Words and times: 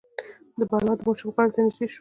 بلا 0.71 0.93
د 0.97 1.01
ماشوم 1.07 1.29
غاړې 1.35 1.51
ته 1.55 1.59
نژدې 1.65 1.85
شو. 1.87 1.89